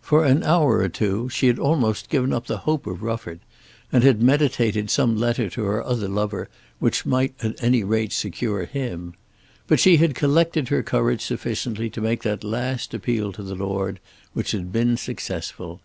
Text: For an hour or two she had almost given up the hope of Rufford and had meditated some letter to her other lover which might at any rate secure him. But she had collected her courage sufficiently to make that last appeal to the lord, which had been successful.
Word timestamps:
For 0.00 0.24
an 0.24 0.42
hour 0.42 0.78
or 0.78 0.88
two 0.88 1.28
she 1.28 1.46
had 1.46 1.60
almost 1.60 2.08
given 2.08 2.32
up 2.32 2.48
the 2.48 2.56
hope 2.66 2.88
of 2.88 3.04
Rufford 3.04 3.38
and 3.92 4.02
had 4.02 4.20
meditated 4.20 4.90
some 4.90 5.16
letter 5.16 5.48
to 5.48 5.62
her 5.62 5.80
other 5.84 6.08
lover 6.08 6.48
which 6.80 7.06
might 7.06 7.34
at 7.40 7.62
any 7.62 7.84
rate 7.84 8.12
secure 8.12 8.64
him. 8.64 9.14
But 9.68 9.78
she 9.78 9.98
had 9.98 10.16
collected 10.16 10.70
her 10.70 10.82
courage 10.82 11.24
sufficiently 11.24 11.88
to 11.90 12.00
make 12.00 12.24
that 12.24 12.42
last 12.42 12.94
appeal 12.94 13.30
to 13.30 13.44
the 13.44 13.54
lord, 13.54 14.00
which 14.32 14.50
had 14.50 14.72
been 14.72 14.96
successful. 14.96 15.80